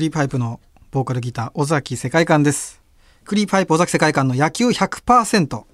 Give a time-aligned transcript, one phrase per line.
[0.00, 0.60] クリープハイプの
[0.92, 2.80] ボーカルギター尾崎世界観です。
[3.26, 5.64] クリープハイプ尾崎世界観の野球100%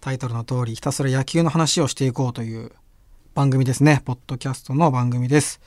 [0.00, 2.72] タイトルの通りひたすら野球の話をしていこうという
[3.32, 4.02] 番組ですね。
[4.04, 5.60] ポッドキャストの番組です。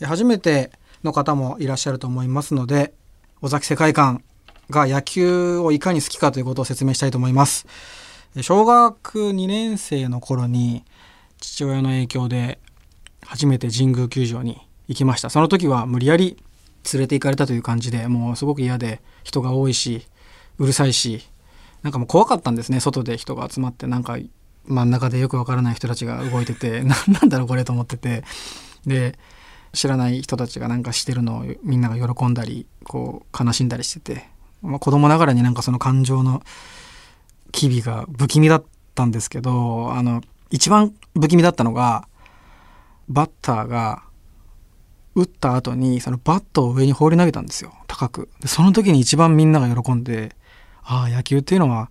[0.00, 0.70] 初めて
[1.02, 2.94] の方もいらっしゃると思いますので
[3.42, 4.22] 尾崎世界観
[4.70, 7.66] が野球をいかに好きかということを説明したいと思います。
[8.40, 10.84] 小学2年生の頃に
[11.40, 12.60] 父親の影響で
[13.26, 15.28] 初めて神宮球場に行きました。
[15.28, 16.40] その時は無理やり
[16.92, 20.06] 連れて行かれたという感じでもうすごく嫌で人が多いし
[20.58, 21.26] うるさいし
[21.82, 23.86] なんかもう怖かったんですね外で人が集まって。
[23.86, 24.18] なんか
[24.66, 28.24] 真ん中でよくわからない人たちが動いてて なんだろうこれと思ってて。
[28.86, 29.18] で
[29.72, 34.28] 知らない人たちがなんかしてるのをみんなが喜んだりこう悲しんだりしてて、
[34.62, 36.42] まあ、子供ながらになんかその感情の
[37.52, 38.64] 機微が不気味だっ
[38.94, 42.08] たんですけどあの一番不気味だったのが
[43.08, 44.02] バッターが
[45.18, 47.72] 打った後にそのバットを上に放り投げたんですよ。
[47.88, 48.28] 高く。
[48.40, 50.36] でその時に一番みんなが喜んで
[50.84, 51.90] ああ野球っていうのは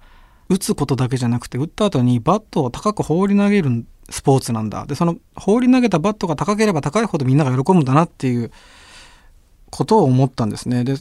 [0.50, 4.86] 打つことだけじゃなくて打った後にバットを高く放り投げるスポーツなんだ。
[4.86, 8.52] でその放り投げたバットが高ければ高いほどみんなが喜ぶんだなっていう
[9.72, 10.86] ことを思ったんですね。
[10.86, 10.95] で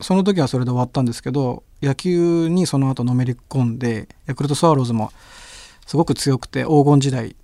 [0.00, 5.10] その時はそれで終わったんですけど野球にその後のめり込んでヤクルトスワローズも
[5.86, 7.34] すごく強くて黄金時代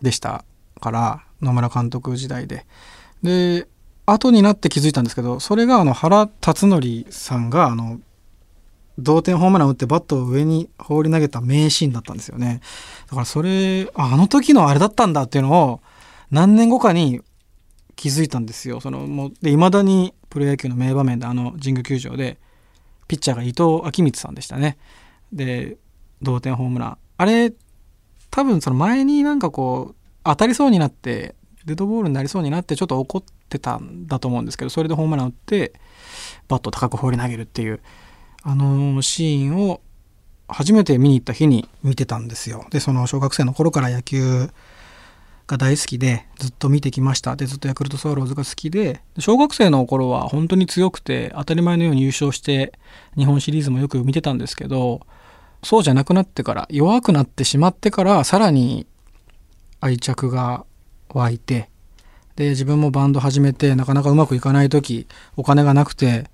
[0.00, 0.44] でした
[0.80, 2.64] から野村監督時代で。
[3.22, 3.66] で
[4.06, 8.00] 後になって気づいたんですけどそれがあの原辰徳さんがあの
[8.98, 12.60] 同点ホームランを打ってバットを上に放り投げた名シーンだったんですよね。
[13.06, 15.80] だからそれあの時のあれだったんだっていうのを
[16.30, 17.22] 何年後かに
[17.96, 18.80] 気づいたんですよ。
[18.80, 22.38] そのもうで未だにプロ野球の名場面であの神宮球場で
[23.08, 24.76] ピッチャーが伊藤昭光さんでしたね。
[25.32, 25.78] で
[26.20, 26.98] 同点ホームラン。
[27.16, 27.52] あれ
[28.30, 31.34] 多分その前になんかこう当たりそうになって
[31.66, 35.72] デッドボールになりそうになってちょっと怒ってたんだと思うんですけどそれでホームラン打って
[36.48, 37.80] バットを高く放り投げるっていう
[38.42, 39.80] あのシーンを
[40.48, 42.66] 初めて見に行った日に見てたんですよ。
[42.70, 44.50] でその小学生の頃から野球
[45.46, 52.72] が大好きでずっと見てきましたでずっとヤクルトスワローズが好きで小学生の頃は本当に強くて当たり前のように優勝して
[53.16, 55.00] 日本シリーズもよく見てたんですけど
[55.64, 58.86] そうじゃなくなってから弱くなってしまってからさらに
[59.80, 60.64] 愛着が
[61.14, 61.70] 湧いて
[62.36, 65.06] で自分もバンド始めてなかなかうまくいかない時
[65.36, 66.24] お金がなくて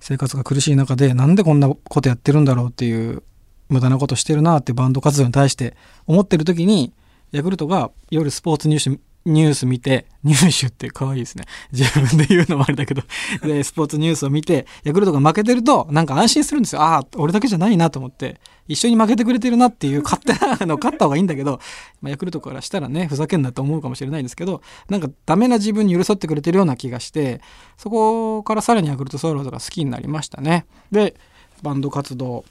[0.00, 3.22] 生活が苦しい中でなんでこんなことやってるんだろうっていう
[3.68, 6.92] 無駄なことしてるなってバンド活動に対して思ってる時に
[7.32, 11.44] ヤクルトが夜スポーツニュースニュース見て、入手って可愛いですね。
[11.72, 13.02] 自分で言うのもあれだけど。
[13.46, 16.82] で、スポーツニュースを見て、ヤクルトが負けてると、なんか安心するんですよ。
[16.82, 21.60] ああ、俺だけじゃないなと思って、一緒に負けてくれてるなっていう勝手なの勝った方がいいんだけど、
[22.00, 27.40] まあ、ヤクルトからしたらね、ふざけんなと思うかもしれないんですけど、なんかダメな自分に寄り添ってくれてるような気がして、
[27.76, 30.66] そこからさらにヤクルトスワローズが好きになりましたね。
[30.90, 31.14] で、
[31.62, 32.44] バンド活動を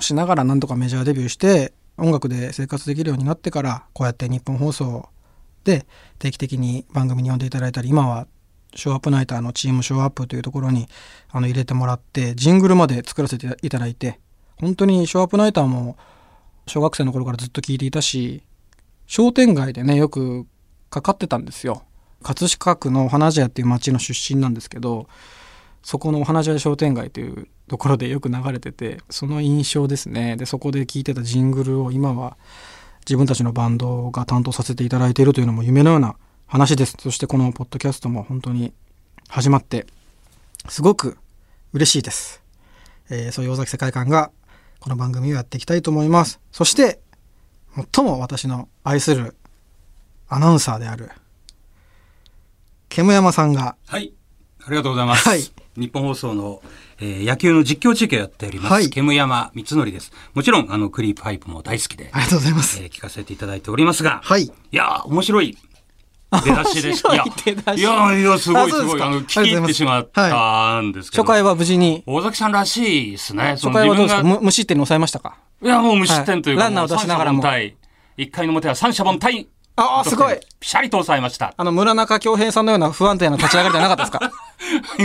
[0.00, 5.08] しながらなんとかメジャーデビューして、音楽で生活できるようになってからこうやって日本放送
[5.64, 5.86] で
[6.18, 8.26] 定期的に番組に呼んでいただいたり今は
[8.74, 10.88] ショーアップナイターのチームショーアップというところに
[11.30, 14.18] あの入れてもらってジングルまで作らせていただいて
[14.56, 15.96] 本当にショーアップナイターも
[16.66, 18.42] 小学生の頃からずっと聞いていたし
[19.06, 20.46] 商店街でねよく
[20.88, 21.82] かかってたんですよ。
[22.22, 25.08] 葛飾区の花茶屋っていう町の出身なんですけど
[25.82, 30.36] そこのお花茶屋商店街というところでよく流れててその印象ですね。
[30.36, 32.36] でそこで聴いてたジングルを今は
[33.08, 36.96] 自分たちのバンドが担当させていただいているというのも夢のような話です。
[36.98, 38.72] そしてこのポッドキャストも本当に
[39.28, 39.86] 始まって
[40.68, 41.18] すごく
[41.72, 42.42] 嬉しいです、
[43.08, 44.30] えー、そういう尾崎世界観が
[44.78, 46.40] この番組をやっていきたいと思います。
[46.52, 47.00] そして
[47.94, 49.34] 最も私の愛する
[50.28, 51.10] アナウンサーである
[52.88, 54.12] 煙山さんがはい。
[54.64, 55.40] ありがとうございます、はい、
[55.76, 56.62] 日本放送の
[57.04, 60.12] えー、野球の実況中継をやっております、はい、煙山光則です。
[60.34, 62.10] もちろん、あの、クリープハイプも大好きで。
[62.12, 62.80] ありがとうございます。
[62.80, 64.20] えー、聞かせていただいておりますが。
[64.22, 64.44] はい。
[64.44, 65.58] いや面白い。
[66.44, 67.12] 出だしでした。
[67.12, 69.02] いや、いや、いや、すごいすごい。
[69.02, 71.24] あの、聞き入ってしまったんですけど。
[71.24, 72.04] 初回は無事に。
[72.06, 73.42] 大崎さんらしいですね。
[73.60, 74.22] 初回はどうですか？
[74.22, 75.36] 無失点に抑えましたか？
[75.60, 77.42] いや、もう無失点というか、ランナーを出しながらも。
[78.16, 79.46] 一回の表は三者凡退。
[79.76, 80.38] ああ、すごい。
[80.60, 81.54] ピシャリと抑えました。
[81.56, 84.28] あの、村中恭平さんのような不安定な立ち上がりじゃなかったで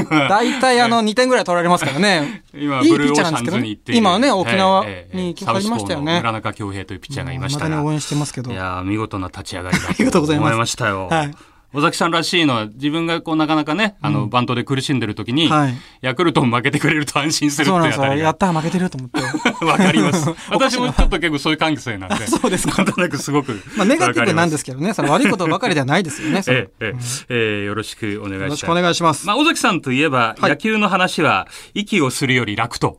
[0.04, 0.28] すか？
[0.30, 2.44] 大体あの、2点ぐらい取られますからね。
[2.54, 6.18] 今、いいピッチャーなんですけど、ね、今はね、沖縄に行きましたよね。
[6.20, 7.70] 村中恭平というピッチャーがいましたが。
[7.70, 8.52] まだ応援してますけど。
[8.52, 11.08] いや見事な立ち上がりだと思いましたよ。
[11.10, 11.34] はい。
[11.74, 19.22] 尾崎さんらしいのは自分がこうなかなかね、あの、バントで苦しんでる時に、はい、ヤクルトも負けてくれると安心するっていうあたりやった負けてると思って。
[19.66, 20.30] わかります。
[20.50, 22.26] 私もちょっと結構そういう感性なんで。
[22.28, 22.84] そうですか。
[22.84, 23.62] なんとなくすごく。
[23.76, 26.42] まあ、ネガティブなんですけどね、その悪いことばかりではないですよね。
[26.48, 26.94] ええ、
[27.30, 28.44] ええ、よろしくお願いします。
[28.44, 29.28] よろしくお願いします。
[29.28, 32.98] まあ、尾崎さんといえば、野球の話は、息をするより楽と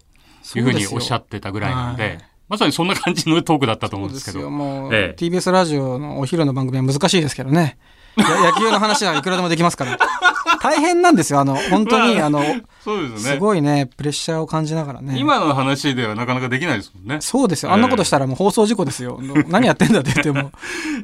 [0.55, 2.19] いうふうにおっしゃってたぐらいなんで、
[2.49, 4.51] まさにそんな感じのトークだったと思うんですけど。
[4.51, 7.79] もう、ええ、TBS ラジオのお昼の番組は難しいですけどね。
[8.19, 9.99] 野球の話はいくらでもできますから。
[10.61, 11.41] 大変なんですよ。
[11.41, 12.43] あの、本当に、まあ、あの、
[12.83, 13.19] そうですね。
[13.35, 15.17] すごいね、プレッシャーを感じながらね。
[15.19, 17.19] 今の話ではなかなかできないですもんね。
[17.21, 17.73] そうですよ。
[17.73, 19.21] あんなことしたらもう放送事故ですよ。
[19.49, 20.51] 何やってんだって言っても。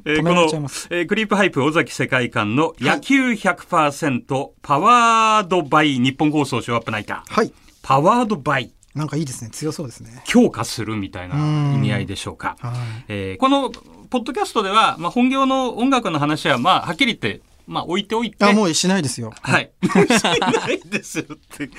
[0.05, 0.43] えー、この、
[0.91, 7.35] えー、クリープハイプ尾崎世界観の野球100%、はい、パワードバイ日本放送ショーアップナイター。
[7.35, 7.53] はい。
[7.83, 8.73] パワードバイ。
[8.95, 9.51] なんかいいですね。
[9.51, 10.23] 強そうですね。
[10.25, 11.35] 強化するみたいな
[11.75, 12.57] 意味合いでしょうか。
[12.63, 12.67] う
[13.09, 13.73] えー、この、
[14.11, 18.45] ポッドキャストでは、まあ、本業の音楽の話は、まあ、はっきり言って、まあ、置いておいて。
[18.45, 19.33] あ、もうしないですよ。
[19.41, 19.71] はい。
[19.83, 21.71] しないですよって、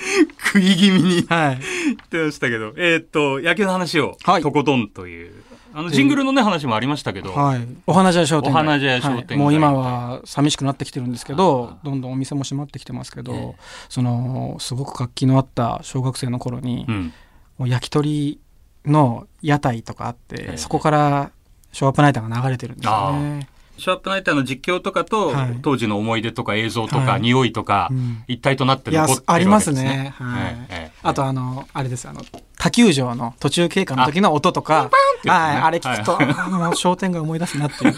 [0.52, 5.32] 食い気味に、はい、言ってましたけど、えー、っと、野球の話を、とことんという。
[5.72, 7.32] あの、ジングルのね、話もありましたけど。
[7.32, 7.68] はい。
[7.86, 8.62] お花茶屋商店街。
[8.62, 13.54] お花茶屋商店街、はい、もう今は寂しくなってきてるんですけど、どんどんお店も閉まってきてますけど、えー、
[13.88, 17.12] その、すごく活気のあった小学生の頃に、うん、
[17.58, 18.40] もう焼き鳥
[18.86, 21.30] の屋台とかあって、えー、そこから
[21.76, 23.48] ショーアップナイターが流れてるんですよね。
[23.76, 29.24] ショーアップナイターの実況とかと、はい、当時の思い出とか映像とか、はい、匂いとか、うん、一体となって残ってるわけですね。
[29.26, 30.14] ありますね。
[30.16, 30.56] はい。
[30.70, 32.22] えあとあの、あれです、あの、
[32.58, 34.90] 他球場の途中経過の時の音とか、
[35.22, 37.94] ね、はい、あれ聞くと、はい、あもう商店街思い出すなっていう。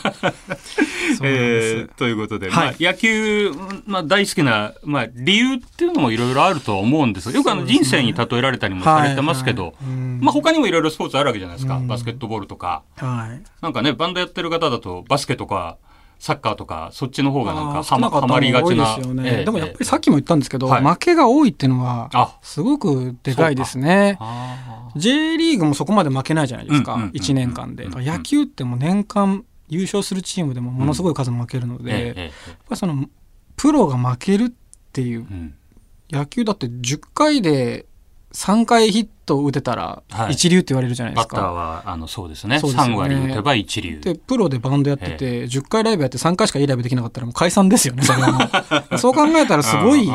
[1.23, 3.53] えー、ということで、はい、まあ、野球、
[3.87, 7.43] まあ、大好きな、まあ、理由っていうのもいろいろあるとは思うんですよ。
[7.43, 15.79] くあの人生に例えられたりもされてますけど、はいはい、まあ、他にもいろいろスポーツあるわけじゃないですか、バスケットボールとか、はい、なんかねバンドやってる方だとバスケとか
[16.19, 18.97] サッカーとか、そっちの方がなんかはまはまりがちな。
[18.97, 24.19] ですよね、ええ、でもやっぱりさっきも言ったんですけど、はい、負けが多いっていうのは、すごくでかいですね。
[24.97, 27.89] J リーグもそこまで負けないじゃないですか、うんうん、1年間で。
[27.89, 32.31] 野球っても年間優勝するチームでもものすごい数負けるので、やっ
[32.69, 33.09] ぱその、
[33.57, 34.53] プロが負けるっ
[34.93, 35.27] ていう、
[36.11, 37.87] 野球だって10回で
[38.33, 41.37] 3回ヒット打てたら一流って言われるじゃないですか。
[41.37, 41.55] はい、バッター
[41.87, 42.59] はあのそうですね。
[42.61, 42.73] すね。
[42.73, 44.01] 3割打てば一流。
[44.01, 50.09] で、プロでバンドやってて、え10回ライブやって3回しかいいライブできなかったらもう解散ですよね、それはそう考えたらすごい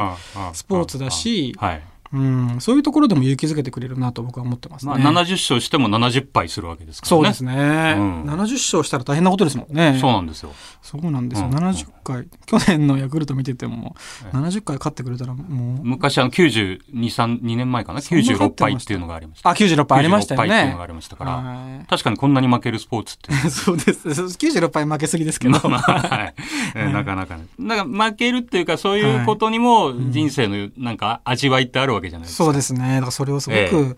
[0.53, 1.81] スポーツだし、はい
[2.13, 4.91] うん、そういうところでも勇気づけてくれるなと僕は思ってますね。
[4.91, 7.09] まあ、70勝しても70敗するわけですからね。
[7.09, 9.97] そうですね、うん、70勝したら大変なことですもんね。
[9.99, 10.51] そうなんですよ。
[10.83, 11.47] そうなんですよ。
[11.47, 13.95] うん、70回、去年のヤクルト見てても、
[14.31, 15.85] 70回勝ってくれたらもう。
[15.85, 19.49] 昔、あの、92、3、2年前かな、96敗っていうのがありました。
[19.49, 20.47] あ、96敗ありましたよね。
[20.47, 23.33] っていうのがありましたから、確かにこんなに負けるスポーツって。
[23.49, 24.07] そうです。
[24.07, 25.69] 96敗負けすぎですけど。
[25.69, 26.33] まあ、はい。
[26.91, 27.45] なかなかね。
[27.57, 32.43] なんか負けるっていうか、そういうことにも人生のなんか味わいってあるわけじゃないですか。
[32.45, 32.83] そうですね。
[32.83, 33.97] ねだからそれをすごく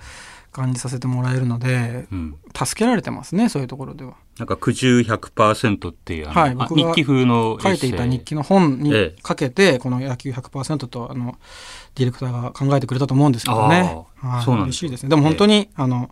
[0.56, 4.14] 感じさせてもらえるので、えー、助けられてますねそういうところでは。
[4.40, 11.38] なんか苦渋100%っていう、はい、僕日記風の書いていた日記の本にかけて、えー、この野球100%とあの
[11.96, 13.98] ディレクターが考えてくれたと思うんですけどね。
[14.16, 15.10] はい、そうなん嬉しいですね。
[15.10, 16.10] でも本当に、えー、あの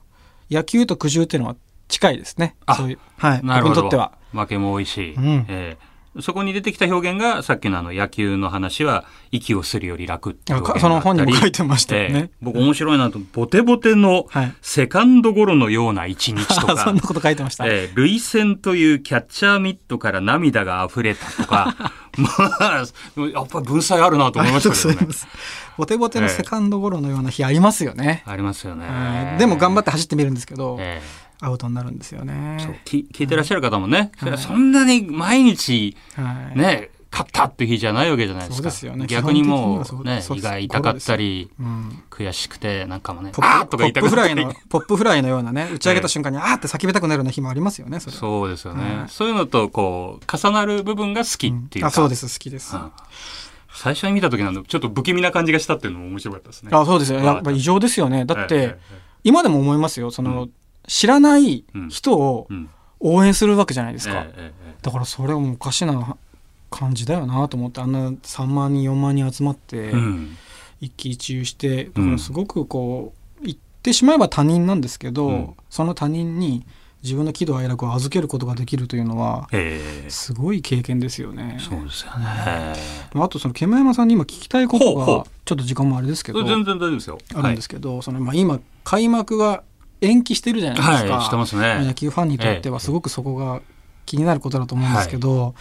[0.52, 1.56] 野球と苦渋っていうのは
[1.88, 2.56] 近いですね。
[2.76, 4.12] そういうはい、僕にとっては。
[4.34, 12.20] 負けも多いし、うん、えーそこに出てきた表現が、さっきのあの野球の話は、息をするより楽っていうその本にも書いてましたよね。
[12.20, 14.28] えー、僕面白いなと、ボテボテの
[14.62, 17.66] セカンドゴロのような一日とか、 そんなこと書いてました。
[17.66, 21.76] えー、涙腺というキャッチャーミットから涙が溢れたとか、
[22.18, 22.30] ま
[22.60, 22.84] あ、
[23.34, 25.08] やっぱり文才あるなと思いましたけどね。
[25.78, 28.24] ボテボテのセカンドゴロのような日ありますよね。
[28.28, 29.38] えー、ありますよね。
[29.40, 32.58] でも頑張って走ってみるんですけど、えーアウトになるんですよね。
[32.60, 36.24] そう聞聞いてらっしゃる方もね、はい、そんなに毎日、ね、
[36.66, 38.72] はい、勝ったって日じゃないわけじゃないですか。
[38.72, 39.06] すよね。
[39.08, 43.66] 逆にもうね、胃が痛かったり、うん、悔しくて、なんかもね、ポッ
[44.02, 48.16] プフライの、ポップフライのようなね、打ち上げた瞬間に、あーって叫びたくなるような日もありますよね、それ。
[48.16, 49.06] そうですよね。
[49.10, 51.88] そういうのと、こう、重なる部分が好きっていうか。
[51.90, 52.76] あ、そうです、好きです。
[53.76, 56.70] 最初に見た時なんで、ちょっと不気味な感じがしたっていうのも面白かったですね。
[56.72, 57.20] あ、そうですよ。
[57.20, 58.26] やっぱ異常ですよね。
[58.26, 58.78] だって、
[59.24, 60.10] 今でも思いますよ。
[60.10, 60.48] その、
[60.88, 62.48] 知らない人を
[63.00, 64.26] 応援するわけじゃないですか、
[64.82, 66.18] だからそれはもうおかしな
[66.70, 69.94] 感じだよなと思ってあんな3万人4万人集まって
[70.82, 76.66] 一喜一憂してだからすごくこう言ってしまえば他人なんですけど、その他人に
[77.04, 79.50] 自分の喜怒哀楽を預けることができるというのは
[80.08, 81.58] すごい経験ですよね。
[81.60, 82.76] そうですよね。
[83.16, 87.18] あとその煙山さんに今聞きたいことがちょっと時間もあれですけど全然大丈夫ですよ。
[87.36, 89.64] あるんですけど、そのまあ今開幕が
[90.04, 91.86] 延期してるじゃないですか、はい、してますね。
[91.86, 93.62] 野球ファンにとってはすごくそこが
[94.06, 95.56] 気になることだと思うんですけど、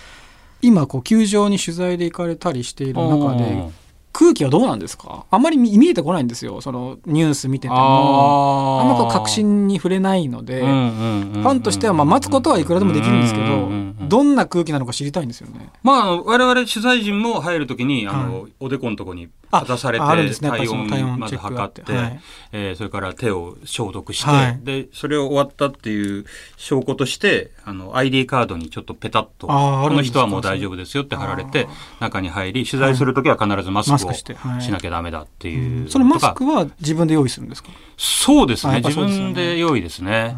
[0.61, 3.70] 今こう球場に取材で行かれたりしている中で
[4.12, 5.25] 空気はどうなんですか？
[5.30, 6.61] あんまり見えてこないんですよ。
[6.61, 8.80] そのニュース見てても。
[8.82, 13.68] あんまこう確信に触れないのでファンとしてはまあ待つことはいくらでもできるんですけど
[14.12, 15.71] どんな空気なのか知りたいんですよね。
[15.83, 22.21] まあ我々取材陣も入るときにあの、はい、おでこのとこに渡されて、ね、体温まで測って、はい、
[22.52, 26.26] えー、それから手を消毒して、はい、でそれを終わったっていう
[26.59, 31.66] 証拠としてあの ID カードにちょっとペタッとこの人はもう大丈夫ですよって貼られて
[31.99, 34.25] 中に入り取材するときは必ずマスクをし
[34.71, 37.71] なきゃダメだっていう、うん、そのマスクは自分で用意するんですか？
[37.97, 40.37] そうですね、ね、自分で用意ですね。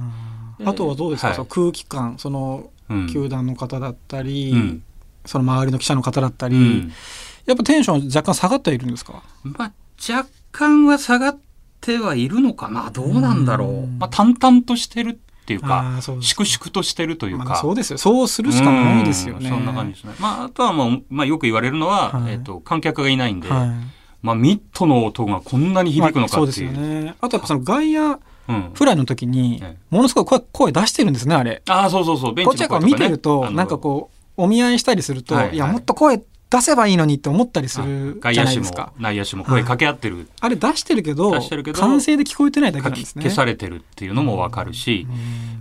[0.65, 2.71] あとはどうですか、はい、空気感その
[3.13, 4.83] 球団の方だったり、うん、
[5.25, 6.93] その周りの記者の方だったり、うん、
[7.47, 9.73] やっぱテンション若干下がっているんですか、まあ、
[10.13, 11.39] 若干は下がっ
[11.81, 12.91] てはいるのかな。
[12.91, 17.99] どうなんだろう、まあ、淡々としてるっていうか粛々としてるというか、まあ、そうですよ。
[17.99, 23.71] そうするしかないですよね、そんな感じですね、まあ、あとはもう、まあ、よく言われるのは、はい、えーと、観客がいないんで、はい、
[24.23, 27.15] まあ、ミットの音がこんなに響くのかっていう、まあ、そうですよね。
[27.21, 28.21] あとやっぱその外野
[28.75, 31.63] フライの時に、ものすごい声声出してるんですね、あれ。
[31.69, 38.93] ああ、そうそうそう、ベンチ、ね、こっちは見てると、なんかこう、お見合いしたりすると、はいや、もっと声出せばいいのにって思ったりするじゃないですか。
[38.99, 40.29] 内野手も声かけ合ってる。
[40.41, 43.23] あれ出してるけど、完成で聞こえてないだけなんですね。
[43.23, 45.07] 消されてるっていうのもわかるし、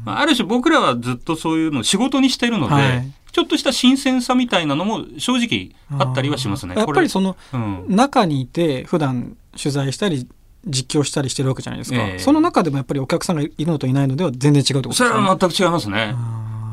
[0.05, 6.75] まあ、ある種僕らはずっとそういうのを仕事にしてるので、はい、ちょっとした新鮮さみたいなのも正直あったりはしますね。
[6.75, 10.27] やっぱりその、うん、中にいて普段取材したり
[10.65, 16.15] 実況したりしてるわけじゃないですか、えー、その中でもやっぱりお客さんがいるのといないのでは全然違うってことですか、ね、それは全く違いますね。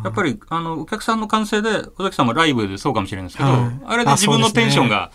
[0.02, 1.68] やっぱりあのお客さんの歓声で
[1.98, 5.10] 尾崎さんもライブでそうかもしれないですけど、はい、あれで自分のテンションが、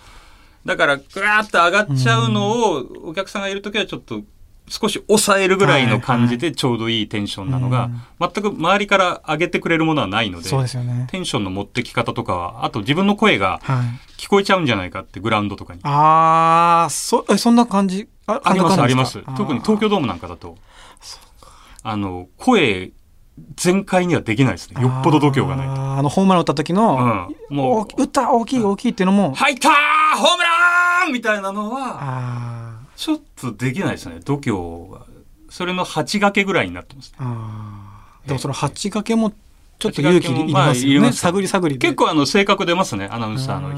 [0.63, 4.21] だからぐわーっと上がっちゃうのをお客さんがいる時はちょっと
[4.67, 7.89] 少し抑えるぐらいの感じでちょうどいいテンションなのが、
[8.19, 13.59] 全く周りから上げてくれるものはないので、ね、テンションの持ってき方とかは、あと自分の声が
[14.17, 15.81] 聞こえちゃうんじゃないかって、グラウンドとかに。
[15.83, 19.23] ああ、そ、え、そんな感じああります、あります。
[19.37, 20.57] 特に東京ドームなんかだと、
[21.83, 22.91] あの、声、
[23.55, 24.81] 全開にはできないですね。
[24.81, 25.73] よっぽど度胸がないと。
[25.73, 29.33] あの、ホームラン打った時の、うん、もう、打った大きい大きいっていうのも。
[29.33, 29.71] 入ったー
[30.17, 34.19] ホームランみたいなのは、ちょっとできないですね。
[34.23, 35.05] 度胸が。
[35.49, 37.17] それの8掛けぐらいになってます、ね、
[38.25, 39.31] でもその8掛けも
[39.79, 43.07] ちょっと勇気いりますよね、まあ、探り探り結構あの性格出ますね。
[43.11, 43.69] アナウンサーの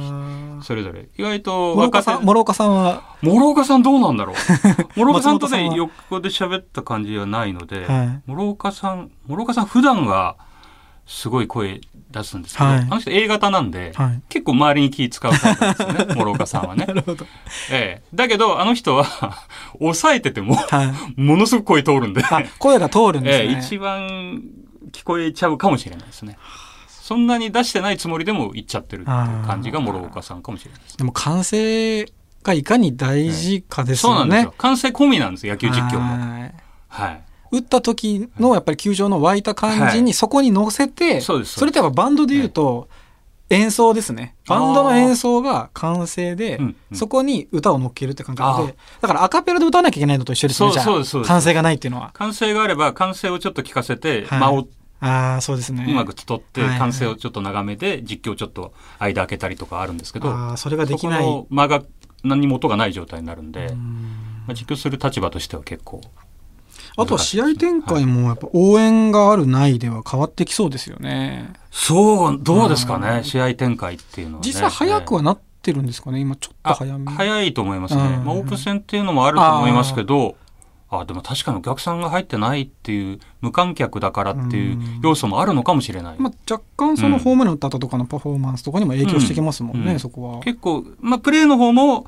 [0.62, 3.04] それぞれ意外と諸岡さん諸岡さんは？
[3.22, 4.36] 諸岡さんどうなんだろう
[5.00, 10.36] 諸岡さんとね横で喋った感じはないので、はい、諸岡さん諸岡さん普段は
[11.08, 11.80] すごい声
[12.12, 16.86] 出すんですけど、はい、あの人 A 型なんで、はい、結構周りに気使うタイプなんですね、 諸岡さんはね。
[16.86, 17.26] なるほど。
[17.72, 18.08] ええ。
[18.14, 19.06] だけど、あの人は
[19.80, 20.84] 抑えてても、は
[21.18, 22.24] い、ものすごく声通るんで。
[22.60, 23.46] 声が通るんですね。
[23.46, 24.42] ええ、一番
[24.92, 26.38] 聞こえちゃうかもしれないですね。
[27.08, 29.16] そんなに出してないつもりでも言っちゃってるっていう
[29.48, 32.06] 感じが諸岡さんかもしれないです、でも完成
[32.44, 34.18] がいかに大事かですよね。
[34.20, 34.54] そうなんですよ。
[34.58, 36.52] 完成込みなんですよ、野球実況も。
[36.90, 37.24] はい。
[37.52, 42.90] 打った時のやっぱり球場の湧いた感じにそこに乗せて、はい、そそれってやっぱバンドで言うと、
[43.50, 44.36] 演奏ですね。
[44.46, 46.60] バンドの演奏が完成で、
[46.92, 51.24] そこに歌を乗っけるって感覚で、だからアカペラで歌わなきゃいけないのと一緒ですね、じゃあ。
[51.24, 52.12] 完成がないっていうのは。
[52.16, 54.68] 完成があれば、完成をちょっと聞かせて、間を、
[55.00, 55.86] ああ、そうですね。
[55.88, 61.46] うまく取って、完成をちょっと長めで、実況ちょっと間開けたりとかあるんですけど、あそれができない。
[61.50, 61.84] 間が
[62.24, 63.74] 何も音がない状態になるんで、
[64.48, 66.02] まあ、実況する立場としては結構
[66.98, 71.54] あとは試合展開もやっぱ応援があるないでは変わってきそうですよね。
[71.70, 77.12] そう、どうですかね、試合展開っていうのは、ね、実際早くはなってるんですかね、今ちょっと早め。
[77.12, 78.02] 早いと思いますね。
[78.26, 80.38] まあ、オープン戦っていうのもあると思いますけど、
[80.90, 89.92] あでも確かにお客さんが入ってないっていう無観客だからっていう要素もあるのかもしれない、まあ、若干そのホームラン打った後とかのパフォーマンスとかにも影響してきますもんね、うん。
[89.94, 90.40] うん、そこは。
[90.44, 92.08] 結構、まあ、プレーの方も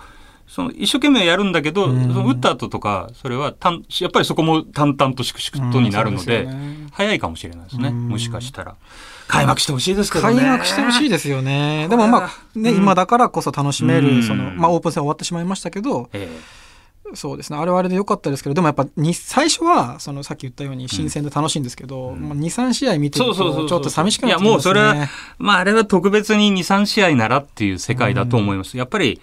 [0.49, 6.47] その一生懸命やるんだけど、その打った後とか、それはたん、やっぱりそこも淡々と粛々とになるので、
[6.91, 8.75] 早いかもしれないですね、もしかしたら。
[9.27, 10.39] 開幕してほしいですけどね。
[10.39, 11.85] 開幕してほしいですよね。
[11.87, 16.09] でもまあ、ね、今だからこそ楽しめる、その、まあオープン戦終わってしまいましたけど、
[17.13, 17.59] そうですね。
[17.59, 24.49] あれはあれで良かったですけど、でもやっぱに最初は、そのさっき言ったように新鮮で楽しいんですけど、うん、まあ、2、3試合見てると、ちょっと寂しくなってきますね。
[24.49, 28.77] いや、もうそれは、まああれは特別に2、3試合ならっていう世界だと思います。
[28.77, 29.21] やっぱり、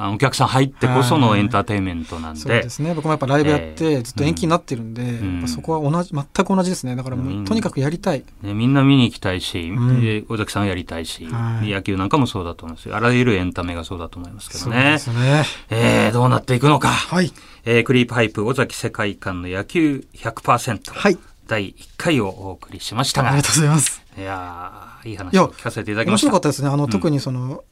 [0.00, 2.94] あお客さん入ってこそのエンターテインメントなんで、そうですね。
[2.94, 6.94] 僕もやっぱライブやってずっと延期になってるんで、えーうん、そこは同じ全く同じですね。
[6.94, 14.98] だからもう、とにかくやりたい、ね、みんな見に行きたいし、うん、尾崎さんやりたいし、野球なんかもそうだと思いますあらゆるエンタメがそうだと思いますけどね。
[15.00, 17.32] そうですね、えー、どうなっていくのか、はい。
[17.64, 21.18] えー、クリープハイプ尾崎世界観の野球100%、はい。
[21.48, 23.30] 第1回をお送りしましたが。
[23.30, 24.02] ありがとうございます。
[24.16, 26.26] いやいい話を聞かせていただきました。
[26.26, 26.68] 面白かったですね。
[26.68, 27.64] あの、うん、特にその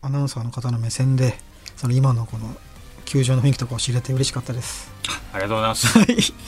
[0.00, 1.38] アナウンサーの方の目線で
[1.78, 2.54] その今のこの
[3.04, 4.98] 球場の雰囲気とかを知れて嬉しかったです
[5.32, 5.98] ありがとうございます。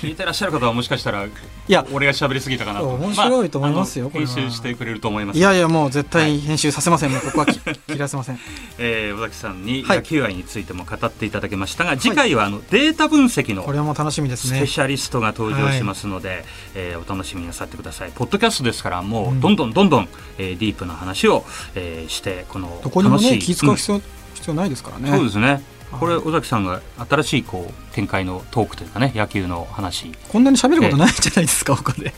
[0.02, 1.30] 聞いてらっしゃる方はもしかしたら、い
[1.68, 2.88] や、俺が喋りすぎたかなと。
[2.88, 4.06] 面白いと思いますよ。
[4.06, 5.38] まあ、編集してくれると思います。
[5.38, 7.12] いやいや、もう絶対編集させません。
[7.12, 8.38] はい、もうここは切らせません。
[8.78, 14.58] えー、尾崎さんに野球愛についても語っていただきましたが、はい、次回はあのデータ分析のこれはもう楽しみですね。
[14.58, 16.44] スペシャリストが登場しますので、はい、
[16.74, 18.12] えー、お楽しみになさってください。
[18.14, 20.08] ポッドキャストですからもうどんどんどんどん、
[20.38, 21.44] えー、ディープな話を、
[21.74, 24.00] えー、してこのどこにもね気遣う必要,、
[24.50, 25.10] 必要ないですからね。
[25.10, 25.62] そうですね。
[25.98, 32.12] これ尾崎さんが新しいこう展開のトークというかね野球の話こんなに喋ることないじゃないですか他で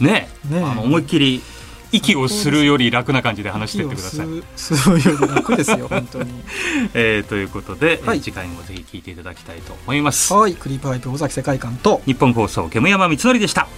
[0.00, 1.42] ねねあの思いっきり
[1.90, 4.26] 息をするより楽な感じで話してってください。
[4.56, 6.30] するより楽ですよ 本当に。
[6.94, 10.32] えー、ということで、はい、次回もぜひ聞いていただきたいと思います。
[10.34, 13.68] はい、クリープハイプ尾崎世界観と日本放送煙山光則でした。